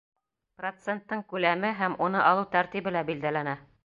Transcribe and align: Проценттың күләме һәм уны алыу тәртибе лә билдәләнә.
Проценттың 0.61 1.19
күләме 1.33 1.71
һәм 1.81 1.97
уны 2.05 2.23
алыу 2.31 2.47
тәртибе 2.57 2.95
лә 2.97 3.05
билдәләнә. 3.11 3.55